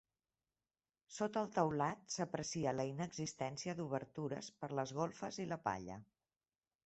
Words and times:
Sota 1.17 1.41
el 1.41 1.49
teulat 1.57 1.99
s'aprecia 2.13 2.73
la 2.79 2.87
inexistència 2.93 3.77
d'obertures 3.81 4.49
per 4.63 4.71
les 4.81 4.95
golfes 5.01 5.41
i 5.45 5.49
la 5.53 5.61
palla. 5.69 5.99